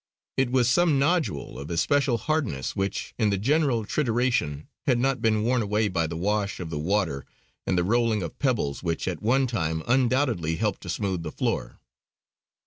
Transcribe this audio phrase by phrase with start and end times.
[0.35, 5.43] It was some nodule of especial hardness which in the general trituration had not been
[5.43, 7.23] worn away by the wash of the water
[7.67, 11.79] and the rolling of pebbles which at one time undoubtedly helped to smooth the floor.